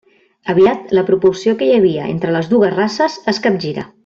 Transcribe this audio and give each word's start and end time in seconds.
Aviat 0.53 0.95
la 0.99 1.03
proporció 1.09 1.55
que 1.61 1.69
hi 1.69 1.75
havia 1.77 2.09
entre 2.17 2.35
les 2.39 2.53
dues 2.57 2.77
races 2.81 3.23
es 3.35 3.47
capgira. 3.49 3.91